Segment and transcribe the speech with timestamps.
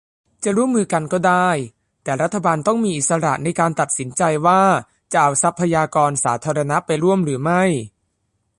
[0.43, 1.49] จะร่วมมือกันก็ได้
[2.03, 4.61] แต่รัฐบาลต้องมีอิสระในการตัดสินใจว่า
[5.11, 7.63] จะเอาทรัพยากรสาธารณะไปร่วมหรือไม่